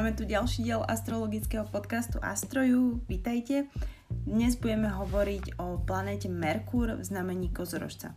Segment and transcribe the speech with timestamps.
[0.00, 3.04] Máme tu ďalší diel astrologického podcastu Astroju.
[3.04, 3.68] Vítajte.
[4.08, 8.16] Dnes budeme hovoriť o planéte Merkúr v znamení kozorožca.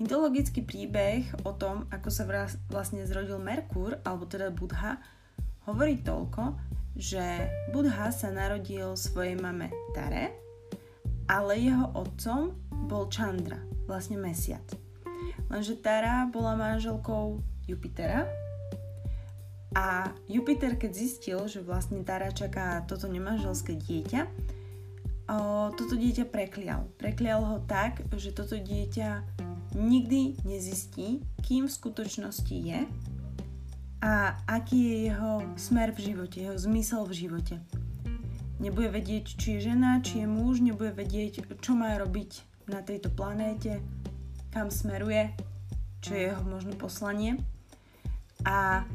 [0.00, 2.24] Mytologický príbeh o tom, ako sa
[2.72, 4.96] vlastne zrodil Merkúr, alebo teda Budha,
[5.68, 6.56] hovorí toľko,
[6.96, 7.44] že
[7.76, 10.32] Budha sa narodil svojej mame Tare,
[11.28, 12.56] ale jeho otcom
[12.88, 14.64] bol Chandra, vlastne mesiac.
[15.52, 18.45] Lenže Tara bola manželkou Jupitera,
[19.76, 24.24] a Jupiter, keď zistil, že vlastne Tara čaká toto nemanželské dieťa,
[25.28, 26.88] o, toto dieťa preklial.
[26.96, 29.20] Preklial ho tak, že toto dieťa
[29.76, 32.88] nikdy nezistí, kým v skutočnosti je
[34.00, 37.56] a aký je jeho smer v živote, jeho zmysel v živote.
[38.56, 43.12] Nebude vedieť, či je žena, či je muž, nebude vedieť, čo má robiť na tejto
[43.12, 43.84] planéte,
[44.48, 45.36] kam smeruje,
[46.00, 47.36] čo je jeho možno poslanie.
[48.48, 48.88] A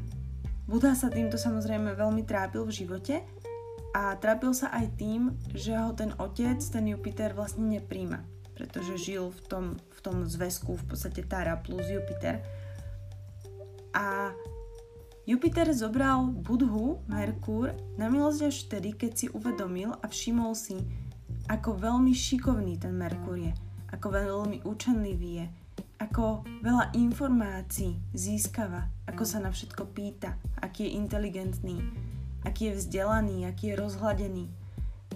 [0.72, 3.20] Buddha sa týmto samozrejme veľmi trápil v živote
[3.92, 8.24] a trápil sa aj tým, že ho ten otec, ten Jupiter vlastne nepríjma,
[8.56, 12.40] pretože žil v tom, v tom zväzku v podstate Tara plus Jupiter.
[13.92, 14.32] A
[15.28, 20.80] Jupiter zobral Budhu, Merkúr, na milosť až vtedy, keď si uvedomil a všimol si,
[21.52, 23.52] ako veľmi šikovný ten Merkúr je,
[23.92, 25.46] ako veľmi učenlivý je,
[26.02, 31.78] ako veľa informácií získava, ako sa na všetko pýta, aký je inteligentný,
[32.42, 34.44] aký je vzdelaný, aký je rozhladený,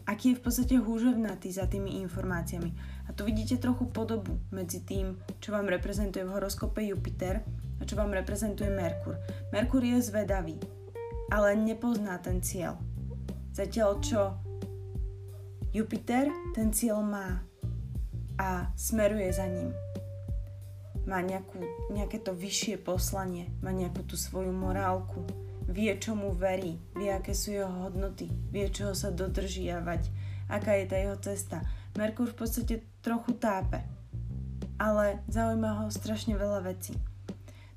[0.06, 2.70] aký je v podstate húževnatý za tými informáciami.
[3.06, 7.42] A tu vidíte trochu podobu medzi tým, čo vám reprezentuje v horoskope Jupiter
[7.78, 9.18] a čo vám reprezentuje Merkur.
[9.50, 10.54] Merkur je zvedavý,
[11.34, 12.78] ale nepozná ten cieľ.
[13.50, 14.38] Zatiaľ čo
[15.74, 17.42] Jupiter ten cieľ má
[18.38, 19.74] a smeruje za ním
[21.06, 21.62] má nejakú,
[21.94, 25.22] nejaké to vyššie poslanie, má nejakú tú svoju morálku,
[25.70, 30.02] vie, čomu verí, vie, aké sú jeho hodnoty, vie, čoho sa dodržiavať,
[30.50, 31.62] aká je tá jeho cesta.
[31.94, 33.82] Merkur v podstate trochu tápe,
[34.76, 36.98] ale zaujíma ho strašne veľa vecí.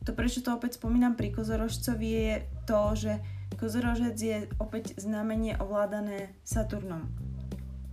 [0.05, 2.35] To, prečo to opäť spomínam pri kozorožcovi, je
[2.65, 3.13] to, že
[3.61, 7.05] kozorožec je opäť znamenie ovládané Saturnom.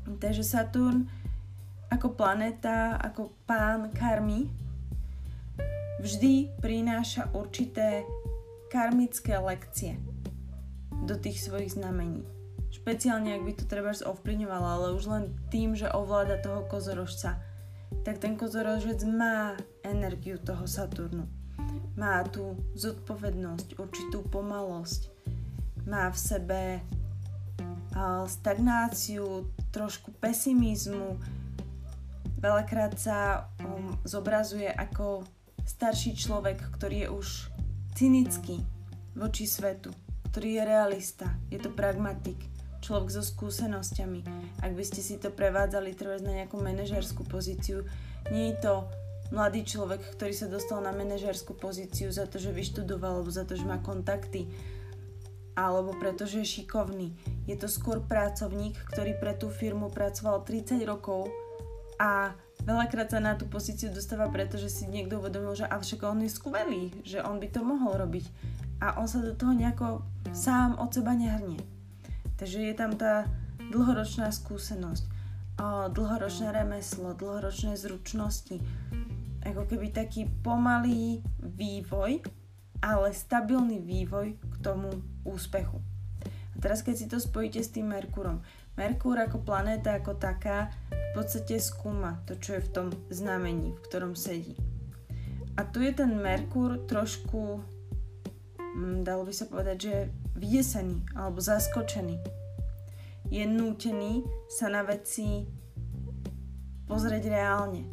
[0.07, 1.11] Takže Saturn
[1.91, 4.51] ako planéta, ako pán karmy,
[6.01, 8.05] vždy prináša určité
[8.69, 9.97] karmické lekcie
[11.07, 12.25] do tých svojich znamení.
[12.73, 17.41] Špeciálne, ak by to treba ovplyvňovalo, ale už len tým, že ovláda toho kozorožca,
[18.03, 21.25] tak ten kozorožec má energiu toho Saturnu.
[21.97, 25.09] Má tú zodpovednosť, určitú pomalosť.
[25.89, 26.63] Má v sebe
[28.29, 31.17] stagnáciu, trošku pesimizmu.
[32.37, 35.25] Veľakrát sa um, zobrazuje ako
[35.67, 37.29] starší človek, ktorý je už
[37.99, 38.63] cynický
[39.19, 39.91] voči svetu,
[40.31, 42.39] ktorý je realista, je to pragmatik,
[42.81, 44.23] človek so skúsenosťami.
[44.63, 47.83] Ak by ste si to prevádzali treba na nejakú manažerskú pozíciu,
[48.31, 48.87] nie je to
[49.35, 53.59] mladý človek, ktorý sa dostal na manažerskú pozíciu za to, že vyštudoval, alebo za to,
[53.59, 54.47] že má kontakty,
[55.59, 57.17] alebo pretože je šikovný.
[57.49, 61.27] Je to skôr pracovník, ktorý pre tú firmu pracoval 30 rokov
[61.97, 66.27] a veľakrát sa na tú pozíciu dostáva preto, že si niekto uvedomil, že avšak on
[66.27, 68.27] je skvelý, že on by to mohol robiť.
[68.83, 70.05] A on sa do toho nejako
[70.35, 71.63] sám od seba nehrnie.
[72.37, 73.25] Takže je tam tá
[73.73, 75.09] dlhoročná skúsenosť,
[75.97, 78.61] dlhoročné remeslo, dlhoročné zručnosti.
[79.47, 82.21] Ako keby taký pomalý vývoj,
[82.85, 84.91] ale stabilný vývoj k tomu
[85.25, 85.81] úspechu.
[86.27, 88.45] A teraz keď si to spojíte s tým Merkúrom.
[88.77, 93.83] Merkúr ako planéta, ako taká, v podstate skúma to, čo je v tom znamení, v
[93.89, 94.53] ktorom sedí.
[95.57, 97.65] A tu je ten Merkúr trošku,
[98.61, 99.95] hm, dalo by sa povedať, že
[100.37, 102.21] vydesený alebo zaskočený.
[103.33, 104.23] Je nútený
[104.53, 105.49] sa na veci
[106.85, 107.89] pozrieť reálne.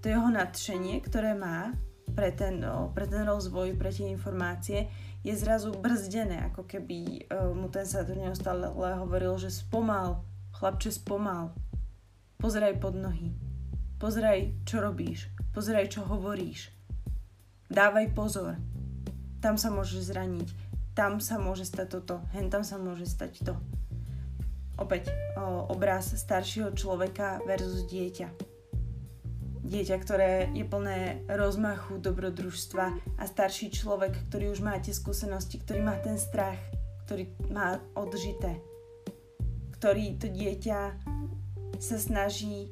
[0.00, 1.76] To jeho nadšenie, ktoré má
[2.16, 2.64] pre ten,
[2.96, 4.88] pre ten rozvoj, pre tie informácie,
[5.24, 10.20] je zrazu brzdené, ako keby uh, mu ten Saturn neustále hovoril, že spomal,
[10.52, 11.56] chlapče spomal,
[12.36, 13.32] pozeraj pod nohy,
[13.96, 16.68] pozeraj, čo robíš, pozeraj, čo hovoríš,
[17.72, 18.60] dávaj pozor,
[19.40, 20.52] tam sa môže zraniť,
[20.92, 23.56] tam sa môže stať toto, hen tam sa môže stať to.
[24.76, 28.53] Opäť o, obraz staršieho človeka versus dieťa
[29.64, 35.80] dieťa, ktoré je plné rozmachu, dobrodružstva a starší človek, ktorý už má tie skúsenosti, ktorý
[35.80, 36.60] má ten strach,
[37.08, 38.60] ktorý má odžité,
[39.80, 40.80] ktorý to dieťa
[41.80, 42.68] sa snaží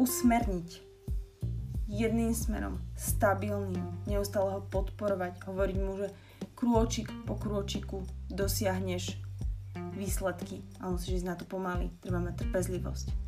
[0.00, 0.68] usmerniť
[1.92, 6.08] jedným smerom, stabilným, neustále ho podporovať, hovoriť mu, že
[6.56, 9.20] krôčik po krôčiku dosiahneš
[9.92, 13.21] výsledky, ale musíš ísť na to pomaly, treba mať trpezlivosť.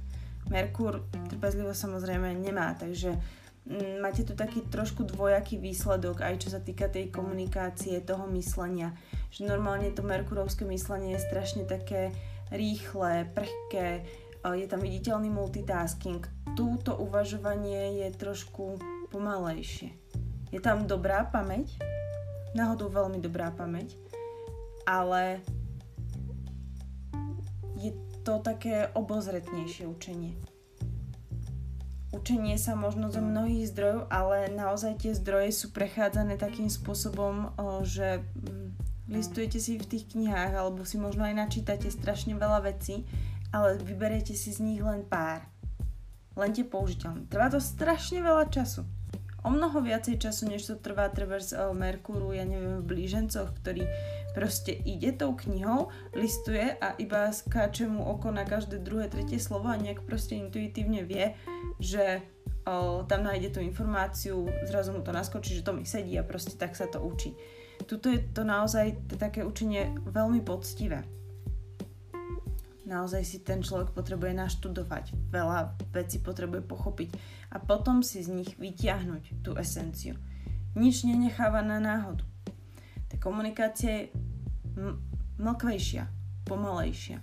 [0.52, 3.16] Merkur trpezlivosť samozrejme nemá, takže
[3.64, 8.92] mm, máte tu taký trošku dvojaký výsledok, aj čo sa týka tej komunikácie, toho myslenia.
[9.32, 12.12] Že normálne to merkurovské myslenie je strašne také
[12.52, 14.04] rýchle, prhké,
[14.52, 16.20] je tam viditeľný multitasking.
[16.52, 18.76] Túto uvažovanie je trošku
[19.08, 19.88] pomalejšie.
[20.52, 21.80] Je tam dobrá pamäť,
[22.52, 23.96] náhodou veľmi dobrá pamäť,
[24.84, 25.40] ale
[28.24, 30.32] to také obozretnejšie učenie.
[32.16, 37.52] Učenie sa možno zo mnohých zdrojov, ale naozaj tie zdroje sú prechádzané takým spôsobom,
[37.84, 43.04] že mm, listujete si v tých knihách alebo si možno aj načítate strašne veľa vecí,
[43.52, 45.44] ale vyberiete si z nich len pár.
[46.38, 47.28] Len tie použiteľné.
[47.28, 48.88] Trvá to strašne veľa času
[49.44, 53.84] o mnoho viacej času, než to trvá trebárs Merkúru, ja neviem, v blížencoch, ktorý
[54.34, 59.70] proste ide tou knihou, listuje a iba skáče mu oko na každé druhé, tretie slovo
[59.70, 61.38] a nejak proste intuitívne vie,
[61.78, 62.18] že
[62.66, 66.58] uh, tam nájde tú informáciu, zrazu mu to naskočí, že to mi sedí a proste
[66.58, 67.38] tak sa to učí.
[67.86, 71.06] Tuto je to naozaj také učenie veľmi poctivé.
[72.84, 77.10] Naozaj si ten človek potrebuje naštudovať, veľa vecí potrebuje pochopiť
[77.48, 80.20] a potom si z nich vytiahnuť tú esenciu.
[80.76, 82.26] Nič nenecháva na náhodu.
[83.08, 84.10] Tá komunikácia je
[84.78, 84.98] m-
[85.38, 86.06] mlkvejšia,
[86.46, 87.18] pomalejšia,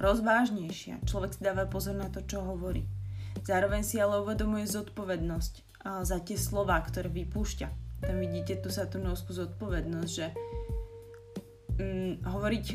[0.00, 1.04] rozvážnejšia.
[1.06, 2.88] Človek si dáva pozor na to, čo hovorí.
[3.46, 5.54] Zároveň si ale uvedomuje zodpovednosť
[6.04, 7.68] za tie slova, ktoré vypúšťa.
[8.04, 10.26] Tam vidíte tu Saturnovskú zodpovednosť, že
[11.80, 12.66] mm, hovoriť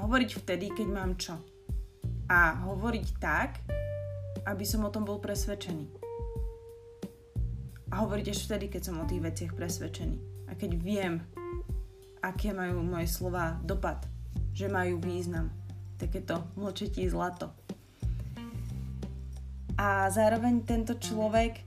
[0.00, 1.36] hovoriť vtedy, keď mám čo.
[2.30, 3.60] A hovoriť tak,
[4.48, 5.86] aby som o tom bol presvedčený.
[7.90, 10.29] A hovoriť až vtedy, keď som o tých veciach presvedčený.
[10.50, 11.22] A keď viem,
[12.18, 14.02] aké majú moje slova dopad,
[14.50, 15.54] že majú význam.
[15.94, 17.54] Takéto mlčetí zlato.
[19.78, 21.64] A zároveň tento človek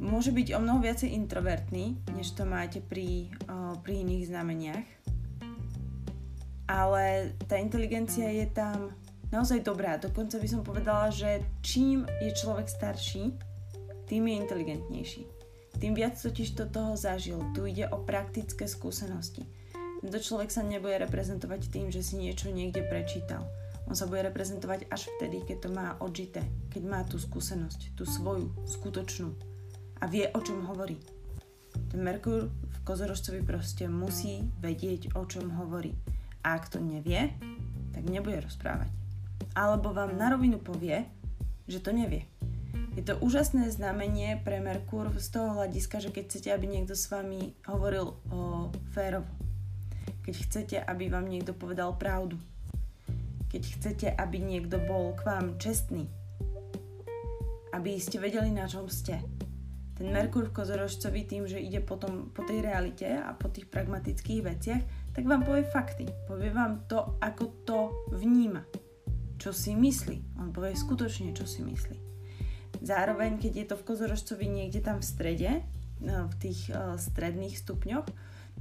[0.00, 3.30] môže byť o mnoho viacej introvertný, než to máte pri,
[3.84, 4.98] pri iných znameniach
[6.68, 8.92] ale tá inteligencia je tam
[9.32, 9.96] naozaj dobrá.
[9.96, 13.32] Dokonca by som povedala, že čím je človek starší,
[14.04, 15.37] tým je inteligentnejší.
[15.78, 17.38] Tým viac totiž to toho zažil.
[17.54, 19.46] Tu ide o praktické skúsenosti.
[19.98, 23.46] Tento človek sa nebude reprezentovať tým, že si niečo niekde prečítal.
[23.88, 28.04] On sa bude reprezentovať až vtedy, keď to má odžité, keď má tú skúsenosť, tú
[28.04, 29.32] svoju, skutočnú
[29.98, 31.00] a vie, o čom hovorí.
[31.88, 35.96] Ten Merkur v kozorožcovi proste musí vedieť, o čom hovorí.
[36.44, 37.32] A ak to nevie,
[37.96, 38.92] tak nebude rozprávať.
[39.56, 41.02] Alebo vám na rovinu povie,
[41.66, 42.28] že to nevie.
[42.98, 47.06] Je to úžasné znamenie pre Merkur z toho hľadiska, že keď chcete, aby niekto s
[47.06, 49.30] vami hovoril o férovo,
[50.26, 52.42] keď chcete, aby vám niekto povedal pravdu,
[53.54, 56.10] keď chcete, aby niekto bol k vám čestný,
[57.70, 59.22] aby ste vedeli, na čom ste.
[59.94, 64.42] Ten Merkur v kozorožcovi tým, že ide potom po tej realite a po tých pragmatických
[64.42, 64.82] veciach,
[65.14, 66.10] tak vám povie fakty.
[66.26, 67.78] Povie vám to, ako to
[68.10, 68.66] vníma.
[69.38, 70.42] Čo si myslí.
[70.42, 72.17] On povie skutočne, čo si myslí.
[72.78, 75.50] Zároveň, keď je to v kozorožcovi niekde tam v strede,
[75.98, 78.06] no, v tých uh, stredných stupňoch,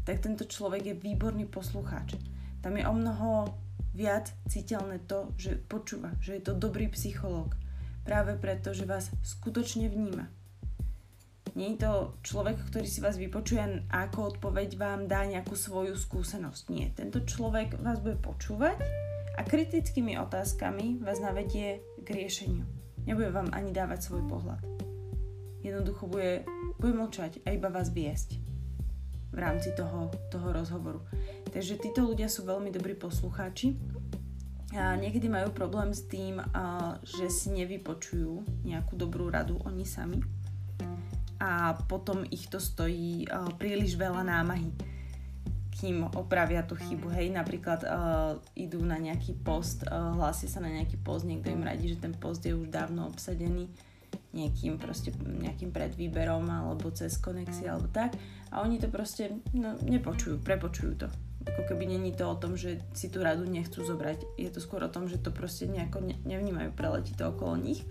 [0.08, 2.15] tak tento človek je výborný poslucháč.
[2.63, 3.53] Tam je o mnoho
[3.94, 7.58] viac citeľné to, že počúva, že je to dobrý psychológ.
[8.06, 10.30] Práve preto, že vás skutočne vníma.
[11.58, 15.98] Nie je to človek, ktorý si vás vypočuje a ako odpoveď vám dá nejakú svoju
[15.98, 16.63] skúsenosť.
[16.70, 16.94] Nie.
[16.94, 18.77] Tento človek vás bude počúvať
[19.36, 22.76] a kritickými otázkami vás navedie k riešeniu.
[23.08, 24.60] Nebude vám ani dávať svoj pohľad.
[25.64, 26.44] Jednoducho bude,
[26.76, 28.36] bude mlčať a iba vás viesť
[29.32, 31.00] v rámci toho, toho rozhovoru.
[31.48, 33.80] Takže títo ľudia sú veľmi dobrí poslucháči
[34.76, 36.44] a niekedy majú problém s tým,
[37.08, 40.20] že si nevypočujú nejakú dobrú radu oni sami
[41.38, 44.74] a potom ich to stojí uh, príliš veľa námahy
[45.77, 47.13] kým opravia tú chybu.
[47.13, 51.62] Hej, napríklad uh, idú na nejaký post, uh, hlásia sa na nejaký post, niekto im
[51.62, 53.69] radí, že ten post je už dávno obsadený
[54.36, 58.13] nejakým proste nejakým predvýberom alebo cez konexie alebo tak
[58.51, 61.07] a oni to proste no, nepočujú, prepočujú to.
[61.48, 64.36] Ako keby není to o tom, že si tú radu nechcú zobrať.
[64.36, 67.88] Je to skôr o tom, že to proste nejako ne- nevnímajú, preletí to okolo nich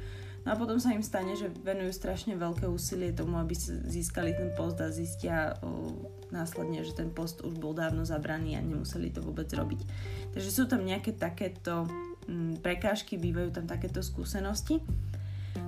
[0.46, 3.58] No a potom sa im stane, že venujú strašne veľké úsilie tomu, aby
[3.90, 5.90] získali ten post a zistia o,
[6.30, 9.82] následne, že ten post už bol dávno zabraný a nemuseli to vôbec robiť.
[10.30, 11.90] Takže sú tam nejaké takéto
[12.30, 14.78] m, mm, prekážky, bývajú tam takéto skúsenosti.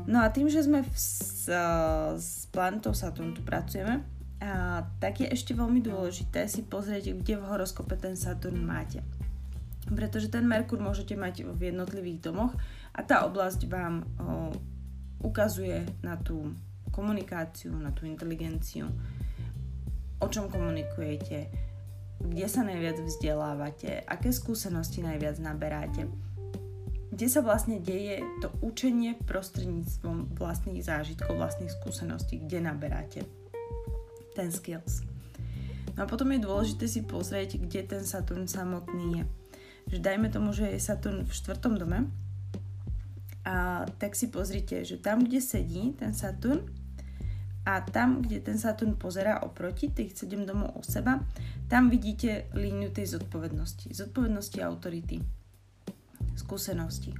[0.06, 1.50] No a tým, že sme v, s,
[2.14, 4.06] s planetou Saturn tu pracujeme
[4.38, 9.02] a, tak je ešte veľmi dôležité si pozrieť, kde v horoskope ten Saturn máte.
[9.90, 12.54] Pretože ten Merkur môžete mať v jednotlivých domoch
[12.98, 14.50] a tá oblasť vám o,
[15.22, 16.50] ukazuje na tú
[16.90, 18.90] komunikáciu, na tú inteligenciu,
[20.18, 21.46] o čom komunikujete,
[22.18, 26.10] kde sa najviac vzdelávate, aké skúsenosti najviac naberáte,
[27.14, 33.22] kde sa vlastne deje to učenie prostredníctvom vlastných zážitkov, vlastných skúseností, kde naberáte
[34.34, 35.06] ten skills.
[35.94, 39.24] No a potom je dôležité si pozrieť, kde ten Saturn samotný je.
[39.94, 42.10] Že dajme tomu, že je Saturn v štvrtom dome,
[43.48, 46.68] a tak si pozrite, že tam, kde sedí ten Saturn,
[47.68, 51.20] a tam, kde ten Saturn pozerá oproti, tých 7 domov o seba,
[51.68, 53.92] tam vidíte líniu tej zodpovednosti.
[53.92, 55.20] Zodpovednosti autority.
[56.32, 57.12] Skúsenosti.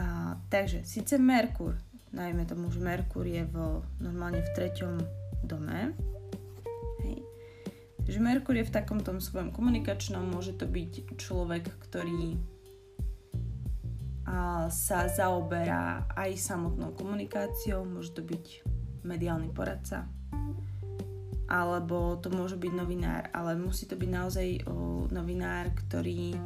[0.00, 1.76] A, takže, síce Merkur,
[2.16, 4.96] najmä tomu, že Merkur je v, normálne v treťom
[5.44, 5.92] dome,
[7.04, 7.20] hej,
[8.08, 12.40] že Merkur je v takom tom svojom komunikačnom, môže to byť človek, ktorý
[14.70, 18.62] sa zaoberá aj samotnou komunikáciou, môže to byť
[19.02, 20.06] mediálny poradca,
[21.50, 24.48] alebo to môže byť novinár, ale musí to byť naozaj
[25.10, 26.38] novinár, ktorý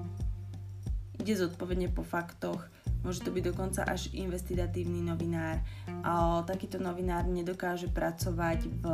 [1.20, 2.64] ide zodpovedne po faktoch,
[3.04, 5.60] môže to byť dokonca až investigatívny novinár.
[6.04, 8.84] A takýto novinár nedokáže pracovať v,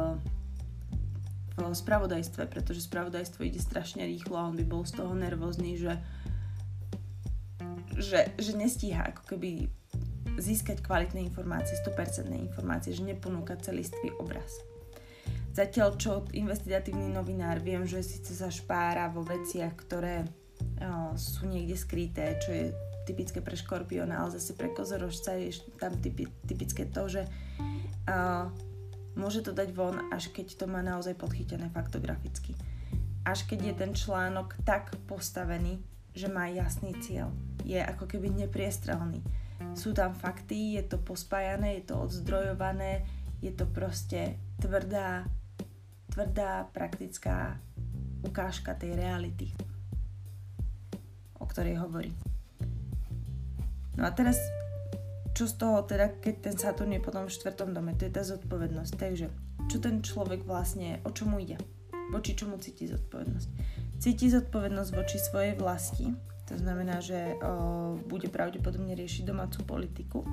[1.58, 5.94] v spravodajstve, pretože spravodajstvo ide strašne rýchlo a on by bol z toho nervózny, že,
[8.00, 9.70] že, že nestíha ako keby
[10.40, 14.60] získať kvalitné informácie, 100% informácie, že neponúka celistvý obraz.
[15.50, 21.74] Zatiaľ čo investigatívny novinár viem, že síce sa špára vo veciach, ktoré o, sú niekde
[21.74, 22.64] skryté, čo je
[23.04, 28.46] typické pre škorpiona, ale zase pre kozorožca je tam typi, typické to, že o,
[29.18, 32.54] môže to dať von, až keď to má naozaj podchytené faktograficky.
[33.26, 35.82] Až keď je ten článok tak postavený,
[36.14, 37.30] že má jasný cieľ.
[37.62, 39.22] Je ako keby nepriestrelný
[39.74, 43.04] sú tam fakty, je to pospájané, je to odzdrojované,
[43.44, 45.24] je to proste tvrdá,
[46.12, 47.60] tvrdá praktická
[48.24, 49.52] ukážka tej reality,
[51.40, 52.12] o ktorej hovorí.
[53.96, 54.40] No a teraz,
[55.36, 58.24] čo z toho teda, keď ten Saturn je potom v štvrtom dome, to je tá
[58.24, 58.92] zodpovednosť.
[58.96, 59.26] Takže,
[59.68, 61.56] čo ten človek vlastne, o čomu ide?
[62.10, 63.48] Voči čomu cíti zodpovednosť?
[64.00, 66.08] Cíti zodpovednosť voči svojej vlasti,
[66.48, 70.24] to znamená, že o, bude pravdepodobne riešiť domácu politiku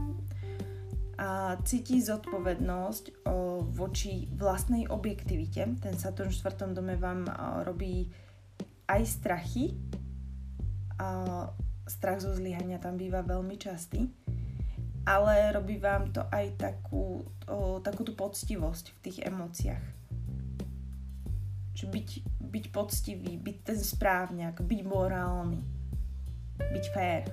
[1.19, 5.67] a cíti zodpovednosť o, voči vlastnej objektivite.
[5.83, 6.77] Ten Saturn v 4.
[6.77, 7.33] dome vám o,
[7.67, 8.07] robí
[8.88, 9.75] aj strachy.
[10.97, 11.51] A
[11.89, 14.07] strach zo zlyhania tam býva veľmi častý.
[15.03, 19.86] Ale robí vám to aj takú, o, takú tú poctivosť v tých emóciách.
[21.77, 22.09] Čiže byť,
[22.48, 25.77] byť poctivý, byť ten správňak, byť morálny
[26.58, 27.24] byť fér.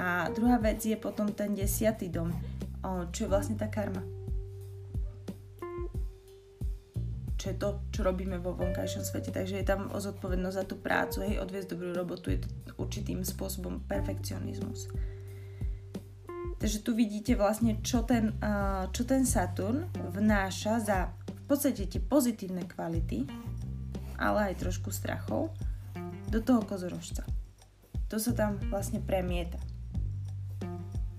[0.00, 2.32] A druhá vec je potom ten desiatý dom,
[3.12, 4.00] čo je vlastne tá karma.
[7.36, 9.34] Čo je to, čo robíme vo vonkajšom svete.
[9.34, 12.48] Takže je tam zodpovednosť za tú prácu, hej, odviesť dobrú robotu, je to
[12.78, 14.88] určitým spôsobom perfekcionizmus.
[16.62, 18.38] Takže tu vidíte vlastne, čo ten,
[18.94, 23.26] čo ten Saturn vnáša za v podstate tie pozitívne kvality,
[24.22, 25.50] ale aj trošku strachov
[26.30, 27.26] do toho kozorožca.
[28.06, 29.58] To sa tam vlastne premieta.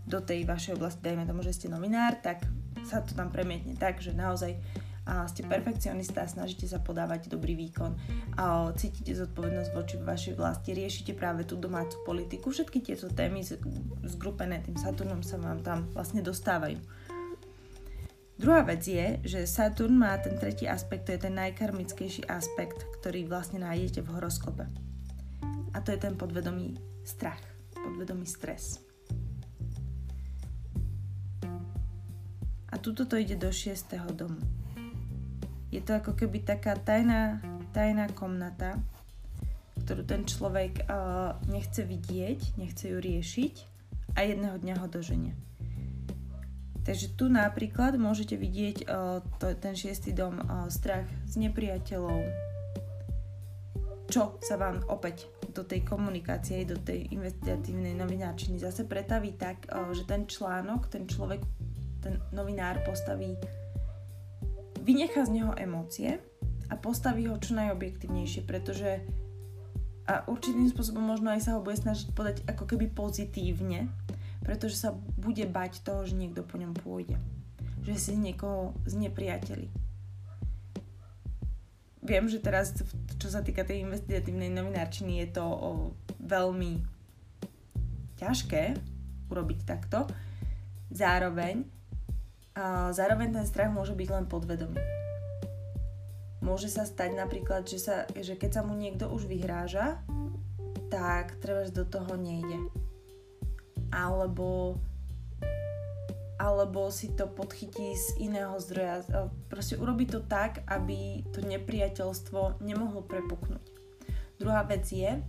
[0.07, 2.48] Do tej vašej oblasti, dajme tomu, že ste novinár, tak
[2.88, 4.55] sa to tam premietne tak, že naozaj
[5.03, 7.91] a ste perfekcionista, snažíte sa podávať dobrý výkon,
[8.39, 13.43] a cítite zodpovednosť voči vašej vlasti, riešite práve tú domácu politiku, všetky tieto témy
[14.07, 16.79] zgrupené tým Saturnom sa vám tam vlastne dostávajú.
[18.33, 23.29] Druhá vec je, že Saturn má ten tretí aspekt, to je ten najkarmickejší aspekt, ktorý
[23.29, 24.65] vlastne nájdete v horoskope.
[25.73, 26.73] A to je ten podvedomý
[27.05, 27.41] strach,
[27.77, 28.81] podvedomý stres.
[32.73, 33.85] A tuto to ide do 6.
[34.17, 34.41] domu.
[35.69, 37.37] Je to ako keby taká tajná,
[37.69, 38.81] tajná komnata,
[39.85, 43.55] ktorú ten človek uh, nechce vidieť, nechce ju riešiť
[44.17, 45.37] a jedného dňa ho doženie.
[46.83, 52.19] Takže tu napríklad môžete vidieť uh, to, ten šiestý dom, uh, strach z nepriateľov,
[54.11, 60.05] čo sa vám opäť do tej komunikácie, do tej investigatívnej novinárčiny zase pretaví tak, že
[60.05, 61.41] ten článok, ten človek,
[62.03, 63.33] ten novinár postaví,
[64.83, 66.21] vynecha z neho emócie
[66.69, 69.01] a postaví ho čo najobjektívnejšie, pretože
[70.03, 73.87] a určitým spôsobom možno aj sa ho bude snažiť podať ako keby pozitívne,
[74.43, 77.17] pretože sa bude bať toho, že niekto po ňom pôjde.
[77.88, 79.71] Že si niekoho znepriateli
[82.03, 82.75] viem, že teraz,
[83.17, 85.69] čo sa týka tej investigatívnej novinárčiny, je to o,
[86.19, 86.83] veľmi
[88.19, 88.75] ťažké
[89.31, 90.05] urobiť takto.
[90.93, 91.63] Zároveň,
[92.53, 94.77] a zároveň ten strach môže byť len podvedomý.
[96.43, 100.03] Môže sa stať napríklad, že, sa, že keď sa mu niekto už vyhráža,
[100.91, 102.82] tak treba, do toho nejde.
[103.93, 104.81] Alebo
[106.41, 109.05] alebo si to podchytí z iného zdroja.
[109.47, 113.63] Proste urobi to tak, aby to nepriateľstvo nemohlo prepuknúť.
[114.41, 115.23] Druhá vec je,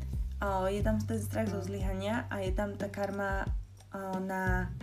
[0.75, 3.47] je tam ten strach zo zlyhania a je tam tá karma
[4.27, 4.75] na,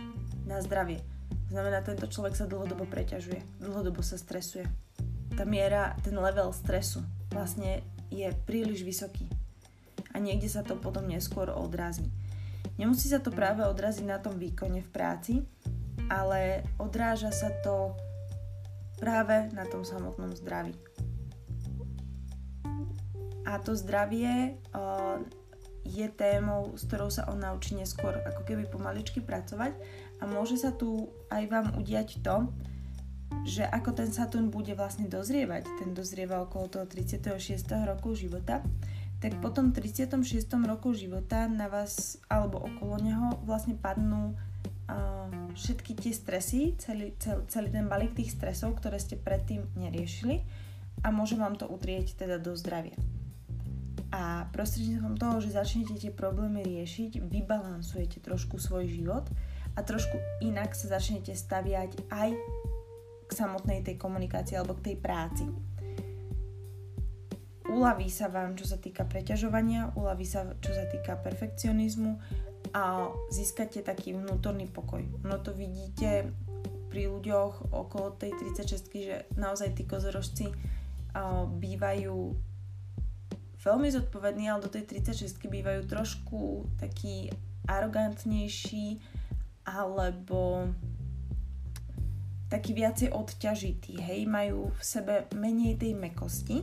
[0.48, 1.04] na zdravie.
[1.52, 4.64] Znamená, tento človek sa dlhodobo preťažuje, dlhodobo sa stresuje.
[5.36, 9.28] Tá miera, ten level stresu vlastne je príliš vysoký.
[10.12, 12.08] A niekde sa to potom neskôr odrazí.
[12.82, 15.38] Nemusí sa to práve odraziť na tom výkone v práci,
[16.10, 17.94] ale odráža sa to
[18.98, 20.74] práve na tom samotnom zdraví.
[23.46, 25.22] A to zdravie uh,
[25.86, 29.78] je témou, s ktorou sa on naučí neskôr ako keby pomaličky pracovať
[30.18, 32.50] a môže sa tu aj vám udiať to,
[33.46, 37.38] že ako ten Saturn bude vlastne dozrievať, ten dozrieva okolo toho 36.
[37.86, 38.58] roku života,
[39.22, 40.18] tak po tom 36.
[40.66, 44.34] roku života na vás alebo okolo neho vlastne padnú
[45.54, 50.42] všetky tie stresy, celý, cel, celý ten balík tých stresov, ktoré ste predtým neriešili
[51.06, 52.96] a môže vám to utrieť teda do zdravia.
[54.12, 59.24] A prostredníctvom toho, že začnete tie problémy riešiť, vybalansujete trošku svoj život
[59.72, 62.36] a trošku inak sa začnete staviať aj
[63.28, 65.48] k samotnej tej komunikácii alebo k tej práci.
[67.72, 72.20] Uľaví sa vám, čo sa týka preťažovania, uľaví sa, čo sa týka perfekcionizmu
[72.76, 75.00] a získate taký vnútorný pokoj.
[75.24, 76.28] No to vidíte
[76.92, 80.52] pri ľuďoch okolo tej 36 že naozaj tí kozorožci
[81.56, 82.16] bývajú
[83.64, 87.32] veľmi zodpovední, ale do tej 36 bývajú trošku taký
[87.64, 89.00] arogantnejší
[89.64, 90.68] alebo
[92.52, 96.60] taký viacej odťažitý, hej, majú v sebe menej tej mekosti,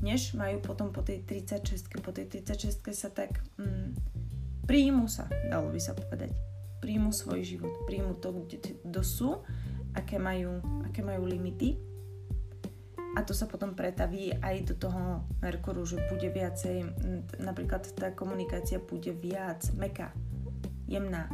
[0.00, 3.94] než majú potom po tej 36 po tej 36 sa tak mm,
[4.68, 6.30] príjmu sa, dalo by sa povedať.
[6.78, 9.42] Príjmu svoj život, príjmu to, kde kto sú,
[9.98, 11.88] aké majú, aké majú limity
[13.18, 16.86] a to sa potom pretaví aj do toho Merkuru, že bude viacej,
[17.42, 20.14] napríklad tá komunikácia bude viac meká,
[20.86, 21.26] jemná.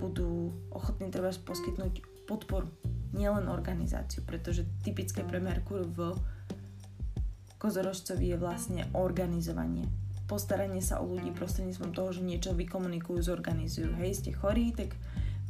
[0.00, 2.72] Budú ochotní treba poskytnúť podporu,
[3.12, 6.16] nielen organizáciu, pretože typické pre Merkur v
[7.64, 9.88] kozorožcovi je vlastne organizovanie
[10.24, 13.92] postaranie sa o ľudí prostredníctvom toho, že niečo vykomunikujú, zorganizujú.
[14.00, 14.96] Hej, ste chorí, tak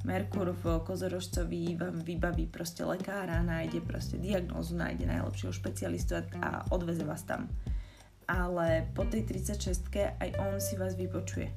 [0.05, 7.07] Merkur v kozorožcovi vám vybaví proste lekára, nájde proste diagnózu, nájde najlepšieho špecialistu a odveze
[7.07, 7.49] vás tam.
[8.29, 9.89] Ale po tej 36
[10.21, 11.49] aj on si vás vypočuje.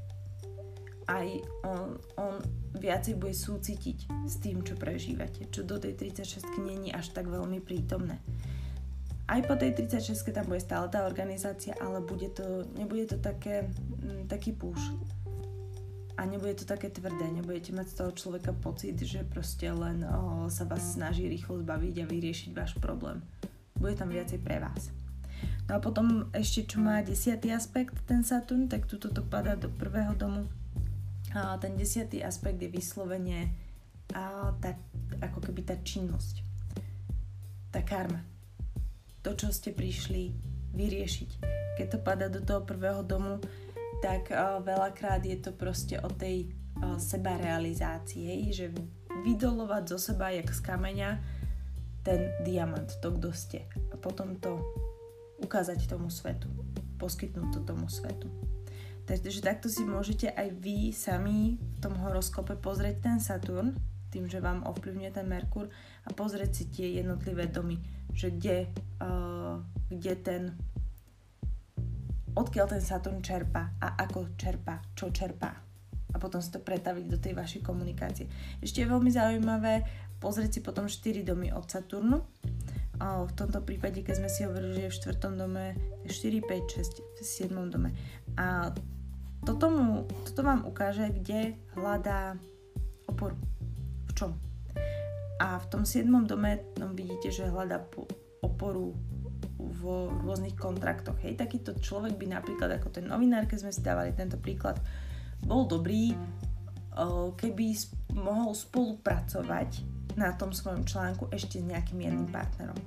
[1.08, 1.28] Aj
[1.64, 2.40] on, on
[2.76, 7.64] viacej bude súcitiť s tým, čo prežívate, čo do tej 36 není až tak veľmi
[7.64, 8.20] prítomné
[9.28, 13.68] aj po tej 36 tam bude stále tá organizácia, ale bude to, nebude to také,
[14.00, 14.80] mm, taký púš.
[16.18, 20.50] A nebude to také tvrdé, nebudete mať z toho človeka pocit, že proste len oh,
[20.50, 23.22] sa vás snaží rýchlo zbaviť a vyriešiť váš problém.
[23.78, 24.90] Bude tam viacej pre vás.
[25.70, 29.70] No a potom ešte čo má desiatý aspekt ten Saturn, tak tuto to padá do
[29.70, 30.48] prvého domu.
[31.36, 33.52] A ten desiatý aspekt je vyslovene
[34.16, 34.74] a tá,
[35.20, 36.42] ako keby tá činnosť.
[37.70, 38.37] Tá karma
[39.28, 40.32] to, čo ste prišli
[40.72, 41.30] vyriešiť.
[41.76, 43.44] Keď to pada do toho prvého domu,
[44.00, 46.48] tak uh, veľakrát je to proste o tej
[46.80, 48.72] uh, sebarealizácii, že
[49.28, 51.20] vydolovať zo seba, jak z kameňa,
[52.08, 53.60] ten diamant, to, kto ste.
[53.92, 54.64] A potom to
[55.44, 56.48] ukázať tomu svetu,
[56.96, 58.32] poskytnúť to tomu svetu.
[59.04, 63.76] Takže takto si môžete aj vy sami v tom horoskope pozrieť ten Saturn,
[64.08, 65.68] tým, že vám ovplyvňuje ten Merkur
[66.08, 68.66] a pozrieť si tie jednotlivé domy že kde,
[69.06, 69.62] uh,
[69.94, 70.44] kde ten
[72.34, 75.68] odkiaľ ten Saturn čerpa a ako čerpa, čo čerpa
[76.14, 78.26] a potom si to pretaviť do tej vašej komunikácie.
[78.62, 79.86] Ešte je veľmi zaujímavé
[80.18, 82.26] pozrieť si potom 4 domy od Saturnu.
[82.98, 85.38] A v tomto prípade, keď sme si hovorili, že je v 4.
[85.38, 85.66] dome
[86.10, 87.54] 4, 5, 6, v 7.
[87.70, 87.94] dome.
[88.34, 88.74] A
[89.46, 92.42] toto, mu, toto vám ukáže, kde hľadá
[93.06, 93.38] oporu.
[94.10, 94.47] V čom?
[95.38, 96.10] A v tom 7.
[96.26, 97.86] dome no, vidíte, že hľadá
[98.42, 98.98] oporu
[99.58, 99.82] v
[100.26, 101.18] rôznych kontraktoch.
[101.22, 103.82] Hej, takýto človek by napríklad, ako ten novinár, keď sme si
[104.18, 104.82] tento príklad,
[105.46, 106.18] bol dobrý,
[107.38, 107.78] keby
[108.18, 109.86] mohol spolupracovať
[110.18, 112.78] na tom svojom článku ešte s nejakým jedným partnerom.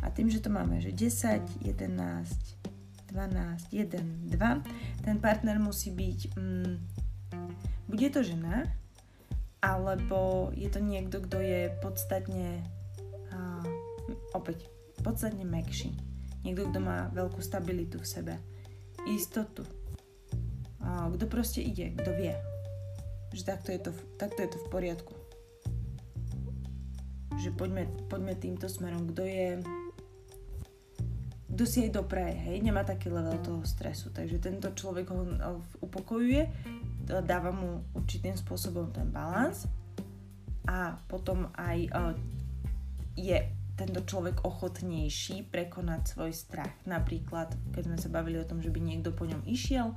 [0.00, 6.20] A tým, že to máme, že 10, 11, 12, 1, 2, ten partner musí byť,
[6.32, 6.74] mm,
[7.86, 8.64] bude to žena,
[9.62, 12.66] alebo je to niekto, kto je podstatne,
[13.30, 13.64] uh,
[14.34, 14.66] opäť,
[15.06, 15.94] podstatne mekší.
[16.42, 18.34] Niekto, kto má veľkú stabilitu v sebe,
[19.06, 19.62] istotu,
[20.82, 22.34] uh, kto proste ide, kto vie,
[23.30, 25.14] že takto je to, takto je to v poriadku.
[27.38, 29.48] Že poďme, poďme týmto smerom, kto je
[31.52, 34.08] kto si aj dopraje, hej, nemá taký level toho stresu.
[34.08, 35.20] Takže tento človek ho
[35.84, 36.48] upokojuje,
[37.02, 39.66] dáva mu určitým spôsobom ten balans
[40.68, 41.90] a potom aj
[43.18, 43.38] je
[43.72, 46.72] tento človek ochotnejší prekonať svoj strach.
[46.84, 49.96] Napríklad, keď sme sa bavili o tom, že by niekto po ňom išiel,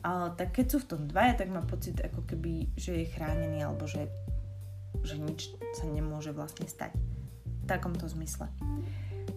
[0.00, 3.66] ale tak keď sú v tom dvaja, tak má pocit ako keby, že je chránený
[3.66, 4.08] alebo že,
[5.04, 6.96] že nič sa nemôže vlastne stať.
[7.62, 8.48] V takomto zmysle.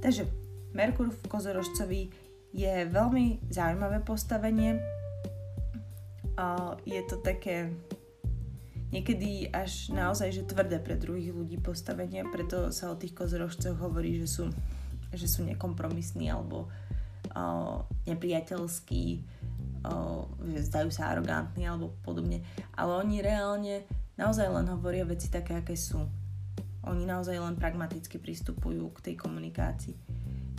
[0.02, 0.26] Takže
[0.74, 2.02] Merkur v kozorožcovi
[2.56, 4.80] je veľmi zaujímavé postavenie.
[6.84, 7.72] Je to také
[8.92, 14.20] niekedy až naozaj že tvrdé pre druhých ľudí postavenie, preto sa o tých kozorožcoch hovorí,
[14.24, 14.44] že sú,
[15.12, 16.72] že sú nekompromisní alebo
[18.08, 19.04] nepriateľskí,
[20.56, 22.46] že zdajú sa arogantní alebo podobne.
[22.78, 23.84] Ale oni reálne
[24.16, 26.00] naozaj len hovoria veci také, aké sú.
[26.86, 29.98] Oni naozaj len pragmaticky pristupujú k tej komunikácii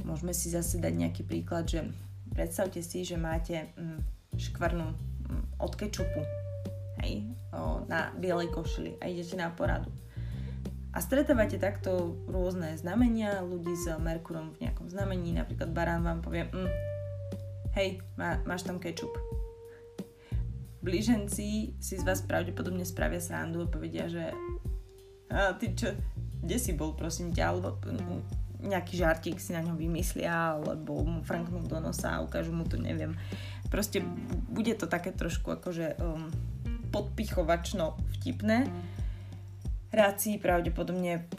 [0.07, 1.83] môžeme si zase dať nejaký príklad, že
[2.31, 4.01] predstavte si, že máte mm,
[4.39, 4.95] škvrnu
[5.61, 6.23] od kečupu
[7.03, 9.93] hej, o, na bielej košili a idete na poradu.
[10.97, 16.49] A stretávate takto rôzne znamenia ľudí s Merkurom v nejakom znamení, napríklad Barán vám povie,
[16.49, 16.71] mm,
[17.77, 19.13] hej, má, máš tam kečup.
[20.81, 24.33] Blíženci si z vás pravdepodobne spravia srandu a povedia, že
[25.27, 25.93] a ty čo,
[26.41, 31.23] kde si bol, prosím ťa, alebo mm, nejaký žartík si na ňom vymyslia, alebo mu
[31.23, 33.15] franknú do nosa a ukážu mu to, neviem.
[33.71, 34.03] Proste
[34.51, 36.31] bude to také trošku akože um,
[36.91, 38.71] podpichovačno vtipné.
[39.97, 41.31] Ráci pravdepodobne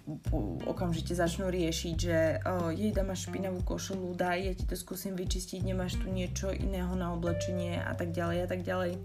[0.66, 5.62] okamžite začnú riešiť, že oh, jej máš špinavú košelu, daj, ja ti to skúsim vyčistiť,
[5.62, 8.98] nemáš tu niečo iného na oblečenie a tak ďalej a tak ďalej.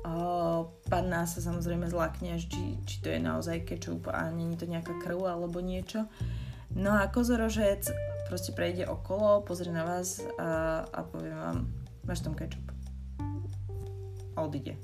[0.00, 4.96] Uh, panna sa samozrejme zlakne, či, či to je naozaj kečup a není to nejaká
[4.96, 6.08] krv alebo niečo.
[6.74, 7.90] No a kozorožec
[8.30, 11.66] proste prejde okolo, pozrie na vás a, a povie vám,
[12.06, 12.62] máš tam kečup.
[14.38, 14.78] A odíde.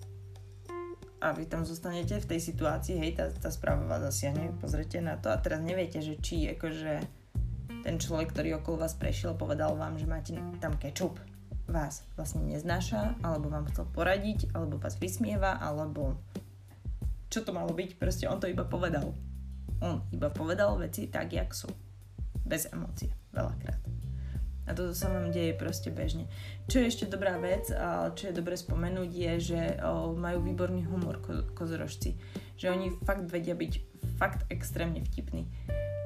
[1.23, 5.15] A vy tam zostanete v tej situácii, hej, tá, tá správa vás zasiahne, pozrite na
[5.15, 7.07] to a teraz neviete, že či akože
[7.87, 11.23] ten človek, ktorý okolo vás prešiel, povedal vám, že máte tam kečup.
[11.71, 16.19] Vás vlastne neznáša, alebo vám chcel poradiť, alebo vás vysmieva, alebo
[17.31, 19.15] čo to malo byť, proste on to iba povedal.
[19.85, 21.69] On iba povedal veci tak, jak sú.
[22.47, 23.13] Bez emócie.
[23.35, 23.81] Veľakrát.
[24.67, 26.27] A toto sa vám deje proste bežne.
[26.67, 27.71] Čo je ešte dobrá vec,
[28.19, 29.61] čo je dobre spomenúť, je, že
[30.19, 32.19] majú výborný humor ko- kozorožci.
[32.59, 33.73] Že oni fakt vedia byť
[34.19, 35.47] fakt extrémne vtipní.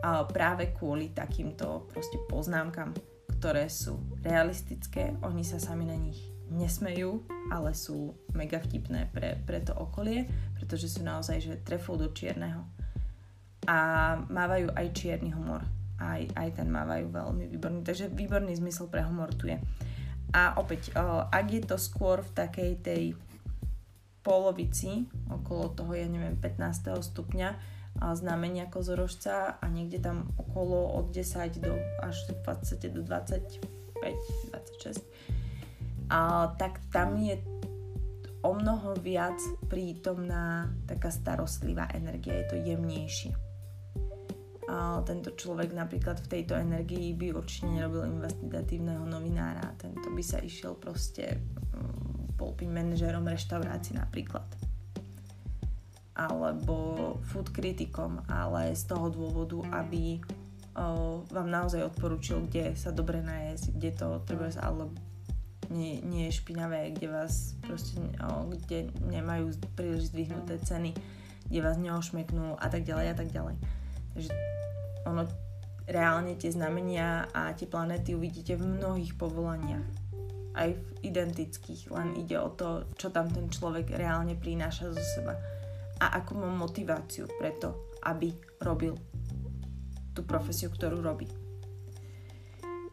[0.05, 2.93] A práve kvôli takýmto proste poznámkam,
[3.41, 9.63] ktoré sú realistické, oni sa sami na nich nesmejú, ale sú mega vtipné pre, pre
[9.63, 10.27] to okolie,
[10.59, 12.67] pretože sú naozaj, že trefou do čierneho
[13.71, 13.77] a
[14.27, 15.63] mávajú aj čierny humor.
[16.03, 17.87] Aj, aj ten mávajú veľmi výborný.
[17.87, 19.63] Takže výborný zmysel pre humor tu je.
[20.35, 20.91] A opäť,
[21.31, 23.05] ak je to skôr v takej tej
[24.27, 26.99] polovici, okolo toho, ja neviem, 15.
[26.99, 27.79] stupňa,
[28.15, 33.61] znamenia kozorožca a niekde tam okolo od 10 do až v podstate do 25,
[34.55, 35.03] 26,
[36.09, 37.43] a, tak tam je
[38.47, 43.50] o mnoho viac prítomná taká starostlivá energia, je to jemnejšie
[45.03, 49.75] tento človek napríklad v tejto energii by určite nerobil investigatívneho novinára.
[49.75, 51.43] Tento by sa išiel proste
[51.75, 54.47] mm, bol by manažerom reštaurácií napríklad.
[56.15, 60.21] Alebo food kritikom, ale z toho dôvodu, aby
[60.77, 64.93] o, vám naozaj odporúčil, kde sa dobre najesť, kde to treba, ale
[65.73, 70.93] nie, nie je špinavé, kde vás proste, o, kde nemajú príliš zdvihnuté ceny,
[71.49, 73.80] kde vás neošmeknú a tak ďalej a tak ďalej.
[74.15, 74.33] Takže
[75.07, 75.23] ono
[75.91, 79.89] reálne tie znamenia a tie planéty uvidíte v mnohých povolaniach.
[80.55, 85.39] Aj v identických, len ide o to, čo tam ten človek reálne prináša zo seba.
[86.01, 88.99] A akú má motiváciu preto, aby robil
[90.15, 91.31] tú profesiu, ktorú robí.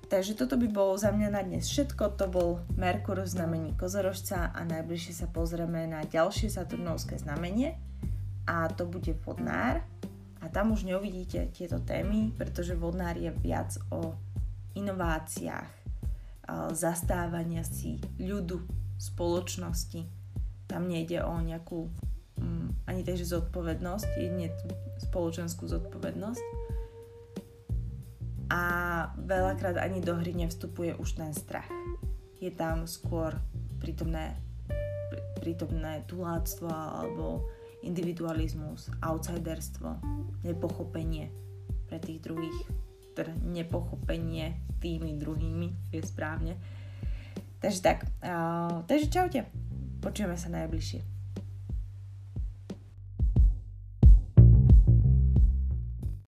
[0.08, 2.16] Takže toto by bolo za mňa na dnes všetko.
[2.16, 2.50] To bol
[2.80, 7.76] Merkur v znamení kozorožca a najbližšie sa pozrieme na ďalšie Saturnovské znamenie
[8.48, 9.84] a to bude vodnár
[10.48, 14.16] a tam už neuvidíte tieto témy, pretože vodnár je viac o
[14.80, 15.68] inováciách,
[16.72, 18.64] zastávania si ľudu,
[18.96, 20.08] spoločnosti.
[20.72, 21.92] Tam nejde o nejakú
[22.40, 24.56] um, ani takže zodpovednosť, jedine
[25.04, 26.44] spoločenskú zodpovednosť.
[28.48, 28.64] A
[29.20, 31.68] veľakrát ani do hry nevstupuje už ten strach.
[32.40, 33.36] Je tam skôr
[33.84, 34.40] prítomné,
[35.44, 37.44] prítomné tuláctvo alebo
[37.88, 39.98] individualizmus, outsiderstvo,
[40.44, 41.32] nepochopenie
[41.88, 42.60] pre tých druhých,
[43.16, 46.54] teda nepochopenie tými druhými, je správne.
[47.58, 49.40] Takže tak, uh, takže čaute,
[50.04, 51.17] počujeme sa najbližšie.